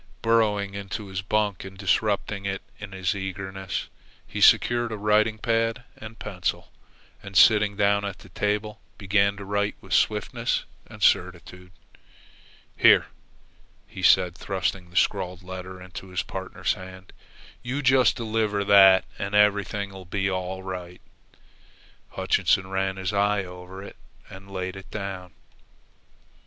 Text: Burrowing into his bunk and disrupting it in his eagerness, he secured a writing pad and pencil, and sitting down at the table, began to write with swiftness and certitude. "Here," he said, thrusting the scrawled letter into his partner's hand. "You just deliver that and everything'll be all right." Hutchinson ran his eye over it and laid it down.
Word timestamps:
Burrowing 0.23 0.73
into 0.73 1.09
his 1.09 1.21
bunk 1.21 1.63
and 1.63 1.77
disrupting 1.77 2.43
it 2.47 2.63
in 2.79 2.91
his 2.91 3.13
eagerness, 3.15 3.87
he 4.25 4.41
secured 4.41 4.91
a 4.91 4.97
writing 4.97 5.37
pad 5.37 5.83
and 5.95 6.17
pencil, 6.17 6.71
and 7.21 7.37
sitting 7.37 7.77
down 7.77 8.03
at 8.03 8.17
the 8.17 8.29
table, 8.29 8.81
began 8.97 9.37
to 9.37 9.45
write 9.45 9.75
with 9.79 9.93
swiftness 9.93 10.65
and 10.87 11.03
certitude. 11.03 11.71
"Here," 12.75 13.09
he 13.87 14.01
said, 14.01 14.35
thrusting 14.35 14.89
the 14.89 14.95
scrawled 14.95 15.43
letter 15.43 15.79
into 15.79 16.07
his 16.07 16.23
partner's 16.23 16.73
hand. 16.73 17.13
"You 17.61 17.83
just 17.83 18.15
deliver 18.15 18.63
that 18.63 19.05
and 19.19 19.35
everything'll 19.35 20.05
be 20.05 20.31
all 20.31 20.63
right." 20.63 20.99
Hutchinson 22.13 22.71
ran 22.71 22.95
his 22.97 23.13
eye 23.13 23.43
over 23.43 23.83
it 23.83 23.97
and 24.31 24.49
laid 24.49 24.75
it 24.75 24.89
down. 24.89 25.33